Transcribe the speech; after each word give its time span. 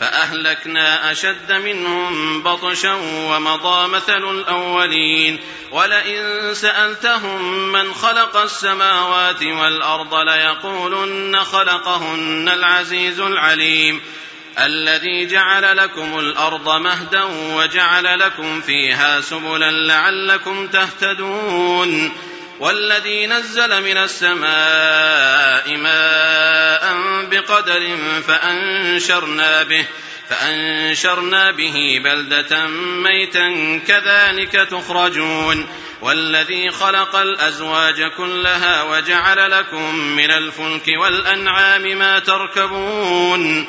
فأهلكنا 0.00 1.12
أشد 1.12 1.52
منهم 1.52 2.42
بطشا 2.42 2.94
ومضى 3.04 3.88
مثل 3.88 4.30
الأولين. 4.30 5.38
ولئن 5.72 6.54
سألتهم 6.54 7.72
من 7.72 7.94
خلق 7.94 8.36
السماوات 8.36 9.42
والأرض 9.42 10.14
ليقولن 10.14 11.44
خلقهن 11.44 12.48
العزيز 12.48 13.20
العليم. 13.20 14.00
الذي 14.58 15.26
جعل 15.26 15.76
لكم 15.76 16.18
الأرض 16.18 16.68
مهدا 16.68 17.22
وجعل 17.54 18.18
لكم 18.18 18.60
فيها 18.60 19.20
سبلا 19.20 19.70
لعلكم 19.70 20.66
تهتدون. 20.66 22.12
والذي 22.60 23.26
نزل 23.26 23.82
من 23.82 23.96
السماء 23.96 25.76
ماء 25.76 26.57
بقدر 27.48 27.96
فأنشرنا 28.28 29.62
به 29.62 29.84
فأنشرنا 30.28 31.50
به 31.50 32.00
بلدة 32.04 32.66
ميتا 33.02 33.80
كذلك 33.88 34.52
تخرجون. 34.52 35.66
والذي 36.02 36.70
خلق 36.70 37.16
الأزواج 37.16 38.02
كلها 38.16 38.82
وجعل 38.82 39.50
لكم 39.50 39.94
من 39.94 40.30
الفلك 40.30 40.88
والأنعام 40.98 41.82
ما 41.82 42.18
تركبون. 42.18 43.68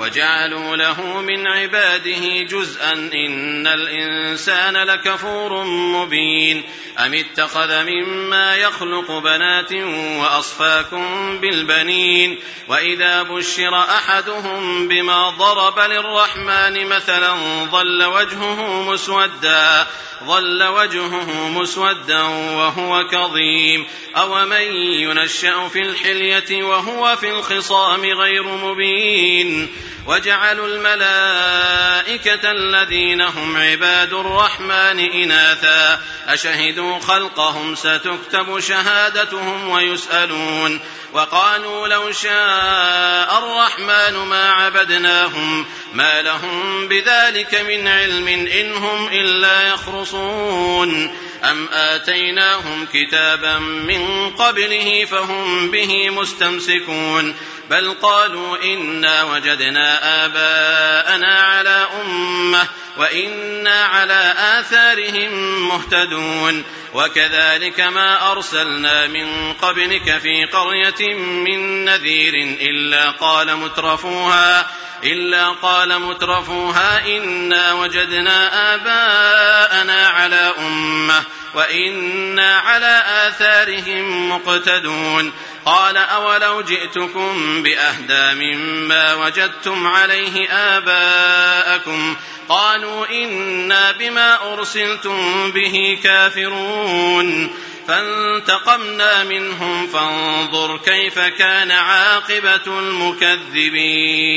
وجعلوا 0.00 0.76
له 0.76 1.20
من 1.20 1.46
عباده 1.46 2.42
جزءا 2.42 2.92
إن 2.92 3.66
الإنسان 3.66 4.76
لكفور 4.76 5.64
مبين 5.64 6.62
أم 6.98 7.14
اتخذ 7.14 7.82
مما 7.84 8.56
يخلق 8.56 9.10
بنات 9.18 9.72
وأصفاكم 10.20 11.38
بالبنين 11.40 12.38
وإذا 12.68 13.22
بشر 13.22 13.78
أحدهم 13.78 14.88
بما 14.88 15.30
ضرب 15.30 15.78
للرحمن 15.78 16.86
مثلا 16.86 17.34
ظل 17.64 18.04
وجهه 18.04 18.82
مسودا 18.82 19.86
ظل 20.24 20.62
وجهه 20.62 21.48
مسودا 21.48 22.22
وهو 22.22 23.06
كظيم 23.06 23.86
أومن 24.16 24.74
ينشأ 24.76 25.68
في 25.68 25.78
الحلية 25.78 26.64
وهو 26.64 27.16
في 27.16 27.30
الخصام 27.30 28.04
غير 28.04 28.42
مبين 28.42 29.68
وجعلوا 30.10 30.66
الملائكة 30.66 32.50
الذين 32.50 33.20
هم 33.20 33.56
عباد 33.56 34.12
الرحمن 34.12 34.98
إناثا. 34.98 36.00
أشهدوا 36.28 36.98
خلقهم 36.98 37.74
ستكتب 37.74 38.60
شهادتهم 38.60 39.68
ويسألون. 39.68 40.80
وقالوا 41.12 41.88
لو 41.88 42.12
شاء 42.12 43.38
الرحمن 43.38 44.14
ما 44.28 44.50
عبدناهم 44.50 45.66
ما 45.94 46.22
لهم 46.22 46.88
بذلك 46.88 47.54
من 47.54 47.88
علم 47.88 48.28
إن 48.28 48.72
هم 48.72 49.08
إلا 49.08 49.68
يخرصون. 49.68 51.16
أم 51.44 51.68
آتيناهم 51.72 52.86
كتابا 52.92 53.58
من 53.58 54.30
قبله 54.30 55.04
فهم 55.10 55.70
به 55.70 56.10
مستمسكون. 56.10 57.34
بل 57.70 57.94
قالوا 58.02 58.62
إنا 58.62 59.22
وجدنا 59.22 60.24
آباءنا 60.24 61.40
على 61.40 61.86
أمة 62.02 62.68
وإنا 62.96 63.84
على 63.84 64.34
آثارهم 64.58 65.32
مهتدون 65.68 66.64
وكذلك 66.94 67.80
ما 67.80 68.32
أرسلنا 68.32 69.06
من 69.06 69.52
قبلك 69.52 70.18
في 70.18 70.44
قرية 70.44 71.14
من 71.18 71.84
نذير 71.84 72.34
إلا 72.60 73.10
قال 73.10 73.56
مترفوها 73.56 74.66
إلا 75.04 75.48
قال 75.48 75.98
مترفوها 75.98 77.06
إنا 77.06 77.72
وجدنا 77.72 78.74
آباءنا 78.74 80.08
على 80.08 80.54
أمة 80.58 81.22
وإنا 81.54 82.58
على 82.58 83.02
آثارهم 83.06 84.28
مقتدون 84.30 85.32
قال 85.64 85.96
أولو 85.96 86.60
جئتكم 86.60 87.62
بأهدى 87.62 88.34
مما 88.34 89.14
وجدتم 89.14 89.86
عليه 89.86 90.50
آباءكم 90.50 92.16
قالوا 92.48 93.06
إنا 93.10 93.92
بما 93.92 94.52
أرسلتم 94.52 95.50
به 95.50 95.98
كافرون 96.04 97.50
فانتقمنا 97.88 99.24
منهم 99.24 99.86
فانظر 99.86 100.76
كيف 100.76 101.18
كان 101.18 101.70
عاقبة 101.70 102.78
المكذبين 102.78 104.30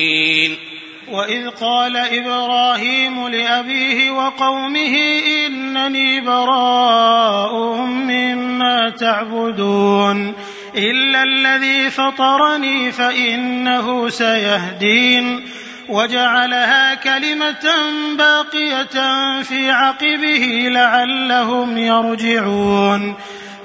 وإذ 1.08 1.50
قال 1.50 1.98
إبراهيم 1.98 3.28
لأبيه 3.28 4.12
وقومه 4.12 4.98
إنني 5.46 6.22
براء 6.22 7.76
مما 7.86 8.90
تعبدون 8.90 10.36
إلا 10.76 11.24
الذي 11.24 11.90
فطرني 11.90 12.92
فإنه 12.92 14.10
سيهدين 14.10 15.46
وجعلها 15.90 16.96
كلمة 16.96 17.76
باقية 18.18 19.42
في 19.42 19.72
عقبه 19.72 20.68
لعلهم 20.72 21.78
يرجعون. 21.78 23.16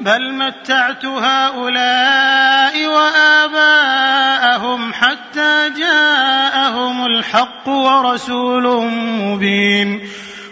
بل 0.01 0.33
متعت 0.33 1.05
هؤلاء 1.05 2.87
وآباءهم 2.87 4.93
حتى 4.93 5.71
جاءهم 5.79 7.07
الحق 7.07 7.69
ورسول 7.69 8.91
مبين. 9.23 10.09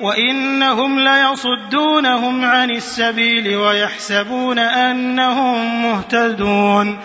وإنهم 0.00 1.00
ليصدونهم 1.00 2.44
عن 2.44 2.70
السبيل 2.70 3.56
ويحسبون 3.56 4.58
أنهم 4.58 5.82
مهتدون. 5.82 6.98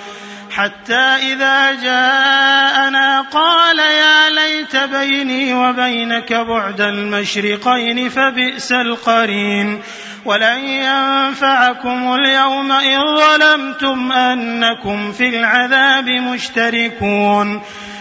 حتى 0.52 0.94
إذا 0.94 1.72
جاءنا 1.72 3.22
قال 3.22 3.80
يا 3.80 4.30
ليت 4.30 4.76
بيني 4.76 5.54
وبينك 5.54 6.34
بعد 6.34 6.82
المشرقين 6.82 8.10
فبئس 8.10 8.72
القرين. 8.72 9.82
ولن 10.26 10.60
ينفعكم 10.60 12.14
اليوم 12.14 12.72
إن 12.72 13.18
ظلمتم 13.18 14.12
أنكم 14.12 15.12
في 15.12 15.30
العذاب 15.30 16.10
مشتركون. 16.10 17.62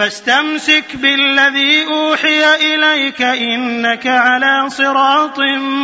فاستمسك 0.00 0.96
بالذي 0.96 1.84
أوحي 1.84 2.54
إليك 2.54 3.22
إنك 3.22 4.06
على 4.06 4.64
صراط 4.68 5.38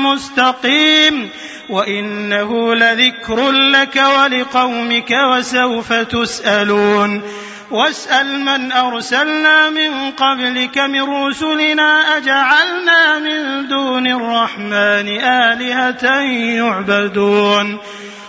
مستقيم 0.04 1.30
وإنه 1.68 2.74
لذكر 2.74 3.50
لك 3.50 3.96
ولقومك 3.96 5.10
وسوف 5.10 5.92
تسألون. 5.92 7.22
واسأل 7.70 8.40
من 8.40 8.72
أرسلنا 8.72 9.70
من 9.70 10.10
قبلك 10.10 10.78
من 10.78 11.02
رسلنا 11.02 12.16
أجعلنا 12.16 13.18
من 13.18 13.68
دون 13.68 14.06
الرحمن 14.06 15.08
آلهة 15.20 16.20
يعبدون. 16.56 17.78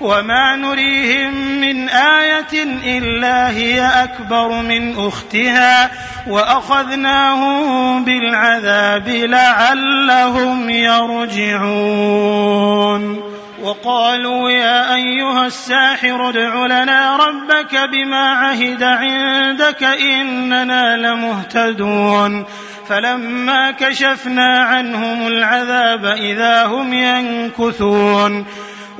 وما 0.00 0.56
نريهم 0.56 1.34
من 1.60 1.88
آية 1.88 2.62
إلا 2.98 3.50
هي 3.50 3.86
أكبر 3.86 4.48
من 4.62 4.98
أختها 4.98 5.90
وأخذناهم 6.26 8.04
بالعذاب 8.04 9.08
لعلهم 9.08 10.70
يرجعون 10.70 12.20
وقالوا 13.62 14.50
يا 14.50 14.94
أيها 14.94 15.46
الساحر 15.46 16.28
ادع 16.28 16.66
لنا 16.66 17.16
ربك 17.16 17.76
بما 17.92 18.30
عهد 18.30 18.82
عندك 18.82 19.82
إننا 19.82 20.96
لمهتدون 20.96 22.46
فلما 22.88 23.70
كشفنا 23.70 24.58
عنهم 24.58 25.26
العذاب 25.26 26.04
إذا 26.04 26.64
هم 26.64 26.92
ينكثون 26.92 28.46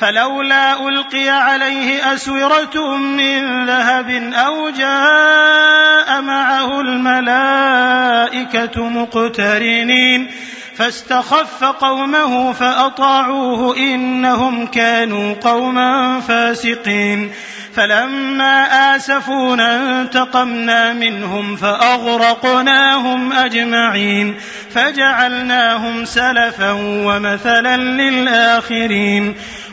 فلولا 0.00 0.88
ألقي 0.88 1.28
عليه 1.28 2.14
أسورة 2.14 2.96
من 2.96 3.66
ذهب 3.66 4.10
أو 4.34 4.70
جاء 4.70 6.20
معه 6.20 6.80
الملائكة 6.80 8.08
مقترنين 8.88 10.30
فاستخف 10.76 11.64
قومه 11.64 12.52
فأطاعوه 12.52 13.76
إنهم 13.76 14.66
كانوا 14.66 15.34
قوما 15.34 16.20
فاسقين 16.20 17.32
فلما 17.74 18.64
آسفونا 18.96 20.00
انتقمنا 20.00 20.92
منهم 20.92 21.56
فأغرقناهم 21.56 23.32
أجمعين 23.32 24.34
فجعلناهم 24.74 26.04
سلفا 26.04 26.72
ومثلا 26.80 27.76
للآخرين 27.76 29.34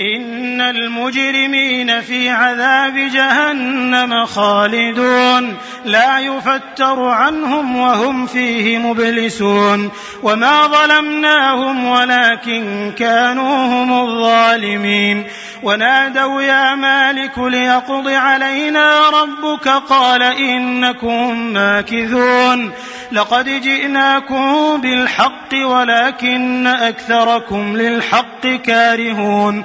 إن 0.00 0.60
المجرمين 0.60 2.00
في 2.00 2.28
عذاب 2.30 2.94
جهنم 2.94 4.26
خالدون. 4.26 5.56
لا 5.84 6.18
يفتر 6.18 7.04
عنهم 7.04 7.76
وهم 7.76 8.26
فيه 8.26 8.78
مبلسون. 8.78 9.90
وما 10.22 10.66
ظلمناهم 10.66 11.86
ولكن 11.86 12.92
كانوا 12.98 13.66
هم 13.66 13.92
الظالمين. 13.92 15.24
ونادوا 15.62 16.42
يا 16.42 16.74
مالك 16.74 17.38
ليقض 17.38 18.08
علينا 18.08 19.08
ربك. 19.08 19.68
قال 19.68 20.22
إنكم 20.22 21.38
ماكثون. 21.40 22.72
لقد 23.12 23.48
جئناكم 23.48 24.80
بالحق 24.80 25.54
ولكن 25.64 26.66
أكثركم 26.66 27.76
للحق 27.76 28.46
كارهون. 28.46 29.64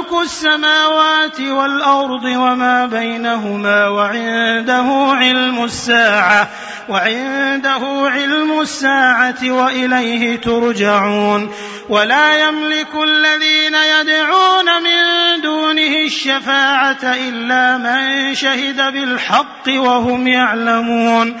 ملك 0.00 0.22
السماوات 0.22 1.40
والأرض 1.40 2.24
وما 2.24 2.86
بينهما 2.86 3.88
وعنده 3.88 4.86
علم 5.16 5.64
الساعة 5.64 6.48
وعنده 6.88 7.80
علم 7.84 8.60
الساعة 8.60 9.50
وإليه 9.50 10.40
ترجعون. 10.40 11.50
ولا 11.88 12.48
يملك 12.48 12.94
الذين 13.04 13.74
يدعون 13.74 14.82
من 14.82 15.40
دونه 15.42 15.96
الشفاعة 16.06 17.02
إلا 17.02 17.78
من 17.78 18.34
شهد 18.34 18.92
بالحق 18.92 19.68
وهم 19.68 20.26
يعلمون. 20.26 21.40